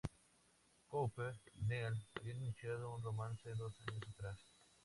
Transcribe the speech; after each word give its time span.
Cooper 0.89 1.35
y 1.53 1.61
Neal 1.61 1.93
habían 2.15 2.37
iniciado 2.37 2.89
un 2.95 3.03
romance 3.03 3.51
dos 3.53 3.75
años 3.87 4.09
atrás. 4.17 4.39